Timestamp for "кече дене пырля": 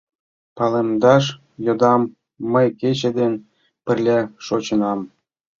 2.79-4.19